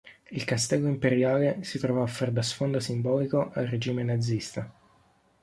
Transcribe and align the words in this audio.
Il 0.31 0.45
Castello 0.45 0.87
Imperiale 0.87 1.59
si 1.61 1.77
trovò 1.77 2.01
a 2.01 2.07
far 2.07 2.31
da 2.31 2.41
sfondo 2.41 2.79
simbolico 2.79 3.51
al 3.53 3.67
regime 3.67 4.01
nazista. 4.01 4.73